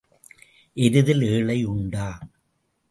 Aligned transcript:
எருதில் 0.77 1.21
ஏழை 1.21 1.65
உண்டா? 1.65 2.07